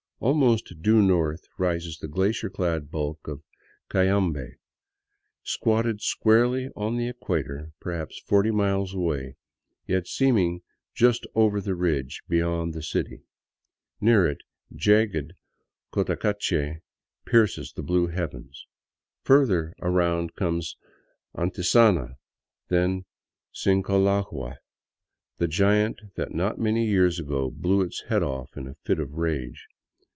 Almost 0.23 0.83
due 0.83 1.01
north 1.01 1.47
rises 1.57 1.97
the 1.97 2.07
glacier 2.07 2.47
clad 2.47 2.91
bulk 2.91 3.27
of 3.27 3.41
Cayambe, 3.89 4.57
squatted 5.41 5.99
squarely 5.99 6.69
on 6.75 6.95
the 6.95 7.07
equator, 7.07 7.71
perhaps 7.79 8.19
forty 8.27 8.51
miles 8.51 8.93
away, 8.93 9.35
yet 9.87 10.05
seem 10.05 10.37
ing 10.37 10.61
just 10.93 11.25
over 11.33 11.59
the 11.59 11.73
ridge 11.73 12.21
beyond 12.29 12.75
the 12.75 12.83
city. 12.83 13.23
Near 13.99 14.27
it, 14.27 14.41
jagged 14.75 15.33
Cotacache 15.91 16.81
pierces 17.25 17.73
the 17.73 17.81
blue 17.81 18.05
heavens. 18.05 18.67
Further 19.23 19.73
around 19.81 20.35
comes 20.35 20.77
Antisana, 21.35 22.13
then 22.67 23.05
Sin 23.51 23.81
cholagua, 23.81 24.57
the 25.37 25.47
giant 25.47 25.99
that 26.15 26.31
not 26.31 26.59
many 26.59 26.85
years 26.85 27.19
ago 27.19 27.49
blew 27.49 27.81
its 27.81 28.01
head 28.01 28.21
off 28.21 28.55
in 28.55 28.67
a 28.67 28.75
fit 28.85 28.99
of 28.99 29.13
rage. 29.13 29.67